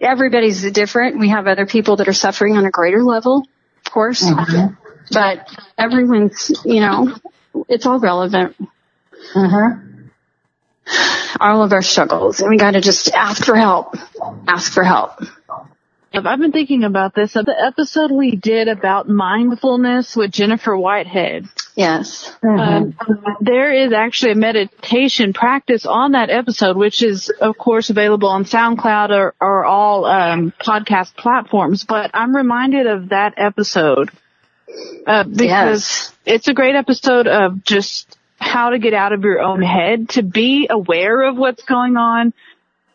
[0.02, 1.20] everybody's different.
[1.20, 3.46] We have other people that are suffering on a greater level,
[3.86, 4.24] of course,
[5.12, 7.16] but everyone's, you know,
[7.68, 8.56] it's all relevant.
[11.40, 13.96] All of our struggles, and we got to just ask for help.
[14.48, 15.22] Ask for help.
[16.12, 17.34] I've been thinking about this.
[17.34, 21.46] The episode we did about mindfulness with Jennifer Whitehead.
[21.80, 22.30] Yes.
[22.44, 22.94] Um,
[23.40, 28.44] there is actually a meditation practice on that episode, which is, of course, available on
[28.44, 31.86] SoundCloud or, or all um, podcast platforms.
[31.86, 34.10] But I'm reminded of that episode
[35.08, 36.14] uh, because Yes.
[36.26, 40.22] it's a great episode of just how to get out of your own head, to
[40.22, 42.34] be aware of what's going on,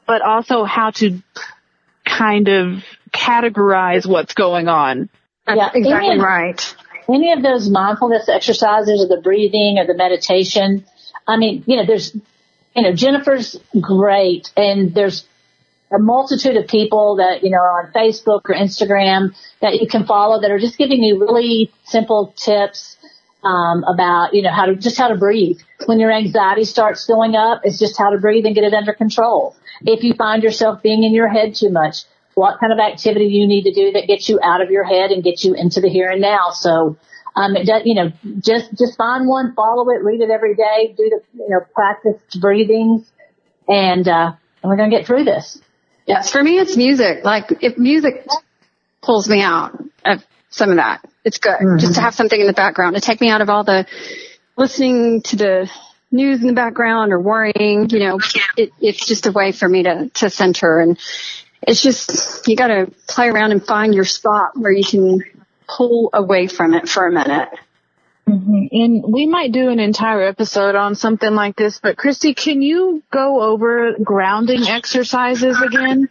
[0.06, 1.22] but also how to
[2.04, 5.08] kind of categorize what's going on.
[5.46, 6.76] That's Yeah, exactly and- right.
[7.08, 10.84] Any of those mindfulness exercises or the breathing or the meditation,
[11.26, 12.14] I mean, you know, there's,
[12.76, 15.26] you know, Jennifer's great and there's
[15.92, 20.06] a multitude of people that, you know, are on Facebook or Instagram that you can
[20.06, 22.96] follow that are just giving you really simple tips.
[23.44, 25.58] um, about, you know, how to, just how to breathe.
[25.86, 28.94] When your anxiety starts filling up, it's just how to breathe and get it under
[28.94, 29.54] control.
[29.82, 33.46] If you find yourself being in your head too much, what kind of activity you
[33.46, 35.88] need to do that gets you out of your head and gets you into the
[35.88, 36.50] here and now.
[36.50, 36.96] So,
[37.36, 40.94] um, it does, you know, just, just find one, follow it, read it every day,
[40.96, 43.10] do the, you know, practice breathings
[43.66, 45.60] and, uh, and we're going to get through this.
[46.06, 47.24] Yes, for me it's music.
[47.24, 48.26] Like if music
[49.02, 51.58] pulls me out of some of that, it's good.
[51.58, 51.78] Mm-hmm.
[51.78, 53.86] Just to have something in the background to take me out of all the
[54.56, 55.70] listening to the
[56.12, 58.20] news in the background or worrying, you know,
[58.56, 60.98] it, it's just a way for me to, to center and
[61.66, 65.22] it's just, you gotta play around and find your spot where you can
[65.68, 67.48] pull away from it for a minute.
[68.28, 68.66] Mm-hmm.
[68.70, 73.02] And we might do an entire episode on something like this, but Christy, can you
[73.10, 76.08] go over grounding exercises again?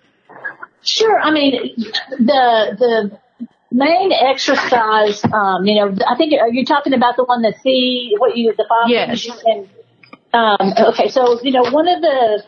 [0.83, 1.19] Sure.
[1.19, 1.75] I mean,
[2.11, 3.19] the, the
[3.71, 8.13] main exercise, um, you know, I think, are you talking about the one that see
[8.17, 9.27] what you, the five yes.
[9.45, 9.69] And,
[10.33, 11.09] um, okay.
[11.09, 12.43] So, you know, one of the,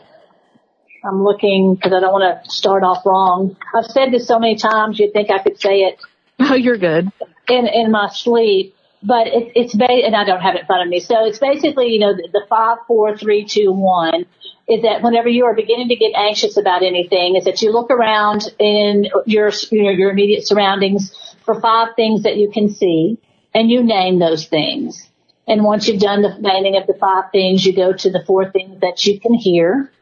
[1.06, 3.56] I'm looking because I don't want to start off wrong.
[3.74, 5.98] I've said this so many times you'd think I could say it.
[6.38, 7.10] Oh, you're good.
[7.48, 10.82] In, in my sleep but it, it's ba- and I don't have it in front
[10.82, 11.00] of me.
[11.00, 14.26] So it's basically, you know, the, the five, four, three, two, one
[14.68, 17.90] is that whenever you are beginning to get anxious about anything, is that you look
[17.90, 21.14] around in your you know, your immediate surroundings
[21.44, 23.18] for five things that you can see,
[23.54, 25.08] and you name those things.
[25.46, 28.50] And once you've done the naming of the five things, you go to the four
[28.50, 29.92] things that you can hear.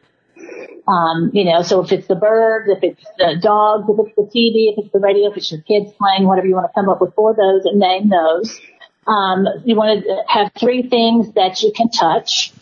[0.87, 4.23] Um, you know, so if it's the birds, if it's the dogs, if it's the
[4.23, 6.89] TV, if it's the radio, if it's your kids playing, whatever you want to come
[6.89, 8.59] up with for those and name those.
[9.07, 12.53] Um, you want to have three things that you can touch.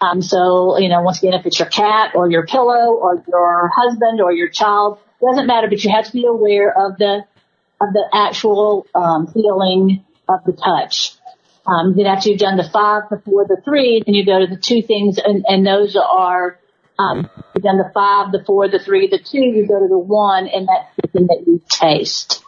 [0.00, 3.70] Um, so, you know, once again, if it's your cat or your pillow or your
[3.74, 7.24] husband or your child, doesn't matter, but you have to be aware of the,
[7.80, 11.14] of the actual, um, feeling of the touch.
[11.66, 14.60] Um, then after you've done the five before the three, then you go to the
[14.60, 16.58] two things and, and those are,
[16.98, 19.98] um, you've done the five, the four, the three, the two, you go to the
[19.98, 22.42] one and that's the thing that you taste.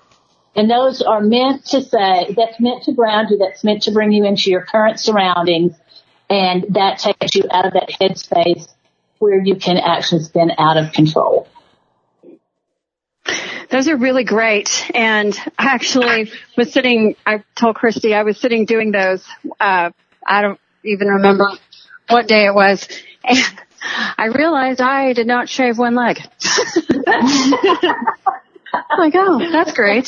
[0.56, 4.12] And those are meant to say, that's meant to ground you, that's meant to bring
[4.12, 5.74] you into your current surroundings.
[6.28, 8.68] And that takes you out of that headspace
[9.18, 11.46] where you can actually spin out of control.
[13.68, 14.90] Those are really great.
[14.94, 19.24] And I actually was sitting, I told Christy I was sitting doing those,
[19.60, 19.90] uh,
[20.26, 21.50] I don't even remember
[22.08, 22.88] what day it was.
[23.22, 23.38] And
[23.82, 26.18] I realized I did not shave one leg.
[28.98, 30.06] like, oh, that's great.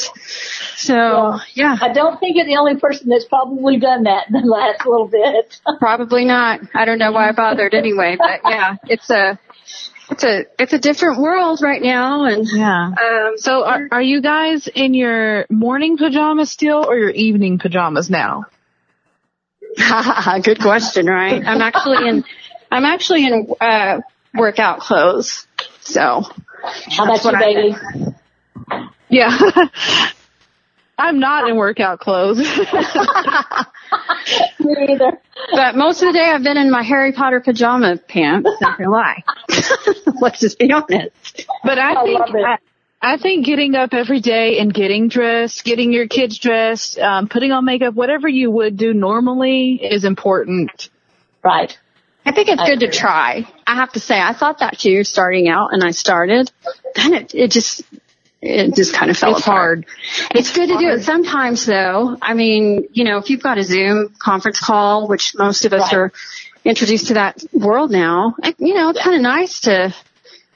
[0.76, 1.76] So, well, yeah.
[1.80, 5.08] I don't think you're the only person that's probably done that in the last little
[5.08, 5.60] bit.
[5.78, 6.60] probably not.
[6.74, 9.38] I don't know why I bothered anyway, but yeah, it's a,
[10.10, 12.24] it's a, it's a different world right now.
[12.24, 12.88] And, yeah.
[12.88, 18.10] Um, so are, are you guys in your morning pajamas still or your evening pajamas
[18.10, 18.44] now?
[20.42, 21.42] Good question, right?
[21.44, 22.24] I'm actually in,
[22.72, 24.00] I'm actually in, uh,
[24.34, 25.46] workout clothes.
[25.80, 26.22] So.
[26.88, 27.76] How about you, baby?
[29.08, 29.38] Yeah.
[30.96, 32.38] I'm not in workout clothes.
[32.38, 32.46] Me
[34.88, 35.20] either.
[35.52, 38.48] But most of the day I've been in my Harry Potter pajama pants.
[38.62, 39.22] Not gonna lie.
[40.22, 41.46] Let's just be honest.
[41.62, 42.56] But I, I think I,
[43.02, 47.52] I, think getting up every day and getting dressed, getting your kids dressed, um, putting
[47.52, 50.88] on makeup, whatever you would do normally is important.
[51.44, 51.76] Right.
[52.24, 53.48] I think it's good to try.
[53.66, 56.50] I have to say, I thought that too starting out and I started.
[56.94, 57.82] Then it, it just
[58.40, 59.86] it just kind of fell it's apart.
[59.86, 59.86] hard.
[60.30, 60.80] It's, it's good hard.
[60.80, 62.16] to do it sometimes though.
[62.20, 65.92] I mean, you know, if you've got a Zoom conference call, which most of us
[65.92, 65.94] right.
[65.94, 66.12] are
[66.64, 69.94] introduced to that world now, you know, it's kind of nice to,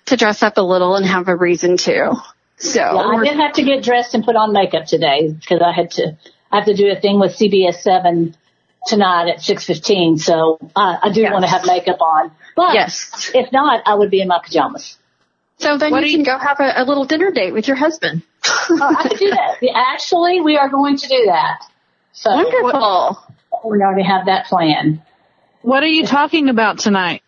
[0.06, 2.14] to dress up a little and have a reason to.
[2.58, 5.72] So yeah, I did have to get dressed and put on makeup today because I
[5.72, 6.16] had to,
[6.50, 8.36] I have to do a thing with CBS 7
[8.86, 10.20] tonight at 6.15.
[10.20, 11.32] So uh, I do yes.
[11.32, 12.32] want to have makeup on.
[12.54, 13.30] But yes.
[13.34, 14.96] if not, I would be in my pajamas.
[15.58, 16.26] So then what you can you...
[16.26, 18.22] go have a, a, little dinner date with your husband.
[18.46, 19.56] oh, I can do that.
[19.74, 21.64] Actually, we are going to do that.
[22.12, 23.22] So Wonderful.
[23.64, 25.02] We already have that plan.
[25.62, 27.22] What are you talking about tonight?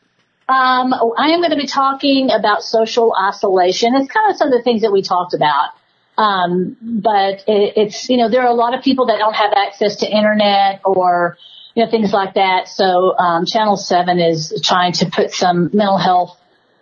[0.49, 3.95] Um, I am going to be talking about social isolation.
[3.95, 5.71] It's kind of some of the things that we talked about.
[6.19, 9.53] Um, but it, it's, you know, there are a lot of people that don't have
[9.53, 11.39] access to internet or,
[11.77, 12.67] you know, things like that.
[12.67, 16.37] So, um, Channel 7 is trying to put some mental health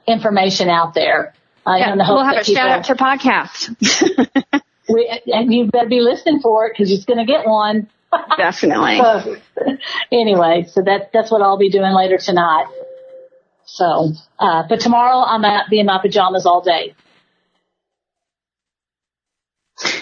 [0.07, 1.34] information out there.
[1.66, 4.62] Uh, yeah, we'll have a people, shout out to podcast.
[4.89, 7.91] we, and you better be listening for it because you're going to get one.
[8.39, 8.99] Definitely.
[8.99, 9.37] so,
[10.12, 12.66] anyway, so that that's what I'll be doing later tonight.
[13.64, 16.95] So, uh, but tomorrow I'm at be in my pajamas all day.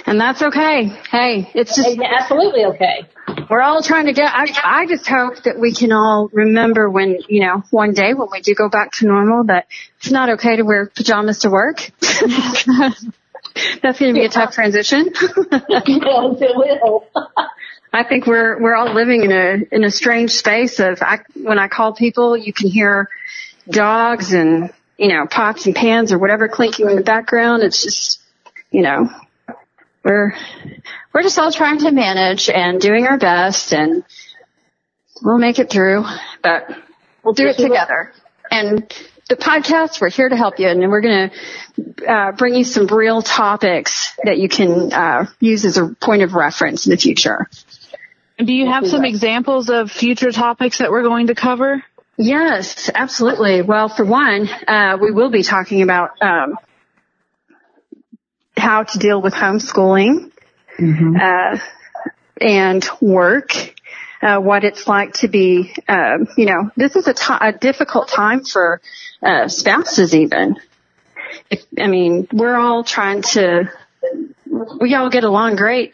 [0.07, 0.87] And that's okay.
[1.11, 3.09] Hey, it's just absolutely okay.
[3.51, 7.19] we're all trying to get, I, I just hope that we can all remember when,
[7.29, 9.67] you know, one day when we do go back to normal that
[9.99, 11.91] it's not okay to wear pajamas to work.
[13.83, 15.11] That's going to be a tough transition.
[15.15, 17.07] yes, it will.
[17.93, 21.61] I think we're we're all living in a in a strange space of I, when
[21.61, 23.09] I call people, you can hear
[23.69, 27.63] dogs and you know pots and pans or whatever clinking in the background.
[27.63, 28.21] It's just
[28.73, 29.09] you know
[30.05, 30.35] we're
[31.13, 34.05] we're just all trying to manage and doing our best, and
[35.23, 36.05] we'll make it through.
[36.43, 36.69] But
[37.25, 38.13] we'll do it together.
[38.51, 38.93] And
[39.29, 42.87] the podcast, we're here to help you, and we're going to uh, bring you some
[42.87, 47.49] real topics that you can uh, use as a point of reference in the future.
[48.37, 51.83] Do you have some examples of future topics that we're going to cover?
[52.17, 53.63] Yes, absolutely.
[53.63, 56.57] Well, for one, uh, we will be talking about um,
[58.65, 60.33] how to deal with homeschooling
[60.81, 61.59] uh,
[62.41, 63.51] and work.
[64.23, 68.81] Uh, what it's like to be, um, you know, this is a difficult time for
[69.23, 70.57] uh, spouses even.
[71.51, 73.71] If, I mean, we're all trying to,
[74.81, 75.93] we all get along great,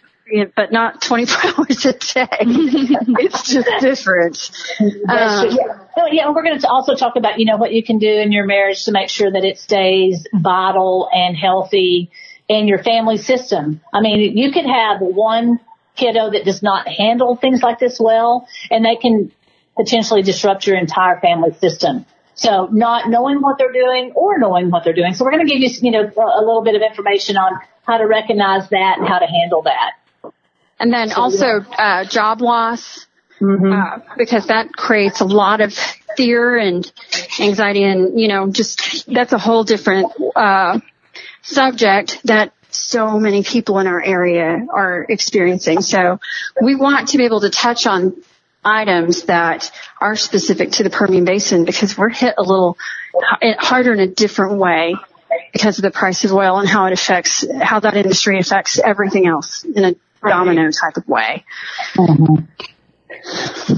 [0.54, 2.28] but not 24 hours a day.
[2.40, 4.50] it's just different.
[4.80, 5.78] Um, yeah.
[5.96, 8.30] So, yeah, we're going to also talk about, you know, what you can do in
[8.30, 12.12] your marriage to make sure that it stays vital and healthy
[12.50, 13.80] in your family system.
[13.94, 15.60] I mean, you could have one
[15.94, 19.30] kiddo that does not handle things like this well, and they can
[19.76, 22.04] potentially disrupt your entire family system.
[22.34, 25.14] So not knowing what they're doing or knowing what they're doing.
[25.14, 27.52] So we're going to give you, you know, a little bit of information on
[27.86, 30.32] how to recognize that and how to handle that.
[30.80, 33.06] And then also uh, job loss,
[33.40, 35.72] uh, because that creates a lot of
[36.16, 36.90] fear and
[37.38, 40.80] anxiety, and you know, just that's a whole different uh,
[41.42, 45.82] subject that so many people in our area are experiencing.
[45.82, 46.20] So
[46.60, 48.22] we want to be able to touch on
[48.64, 52.76] items that are specific to the Permian Basin because we're hit a little
[53.58, 54.94] harder in a different way
[55.52, 59.26] because of the price of oil and how it affects how that industry affects everything
[59.26, 61.44] else in a domino type of way.
[61.94, 62.44] Mm-hmm.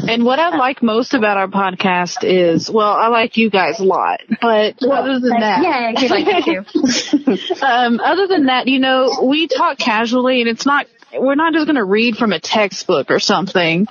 [0.08, 3.84] And what I like most about our podcast is, well, I like you guys a
[3.84, 9.20] lot, but other than that, Yeah, we like that um, other than that, you know,
[9.24, 13.10] we talk casually and it's not, we're not just going to read from a textbook
[13.10, 13.86] or something.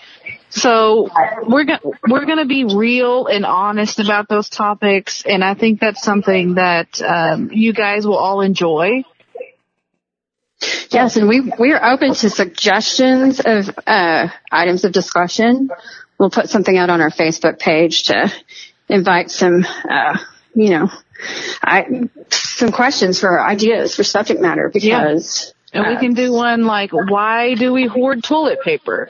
[0.49, 1.09] So
[1.47, 5.23] we're going to we're going to be real and honest about those topics.
[5.25, 9.03] And I think that's something that, um, you guys will all enjoy.
[10.91, 15.69] Yes, and we we are open to suggestions of uh, items of discussion.
[16.17, 18.31] We'll put something out on our Facebook page to
[18.87, 20.17] invite some, uh,
[20.53, 20.91] you know,
[21.63, 26.91] I, some questions for ideas for subject matter because And we can do one like,
[26.91, 29.09] why do we hoard toilet paper?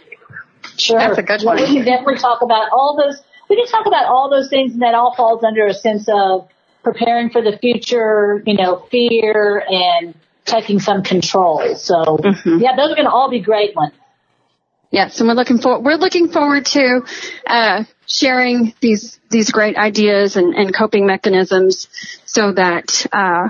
[0.77, 0.99] Sure.
[0.99, 1.63] That's a good Well, one.
[1.63, 3.21] We can definitely talk about all those.
[3.49, 6.47] We can talk about all those things, and that all falls under a sense of
[6.83, 8.41] preparing for the future.
[8.45, 10.15] You know, fear and
[10.45, 11.75] taking some control.
[11.75, 12.59] So, Mm-hmm.
[12.59, 13.93] yeah, those are going to all be great ones.
[14.91, 17.05] Yes, and we're looking for we're looking forward to
[17.47, 21.87] uh, sharing these these great ideas and, and coping mechanisms,
[22.25, 23.49] so that uh,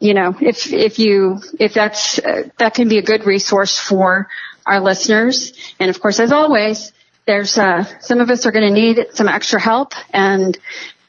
[0.00, 4.28] you know if if you if that's uh, that can be a good resource for
[4.66, 5.52] our listeners.
[5.78, 6.92] And of course, as always,
[7.28, 10.58] there's uh, some of us are going to need some extra help, and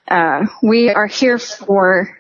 [0.08, 2.16] uh, we are here for